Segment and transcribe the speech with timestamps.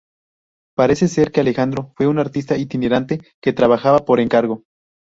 [0.75, 4.63] Parece ser que Alejandro fue un artista itinerante que trabajaba por encargo.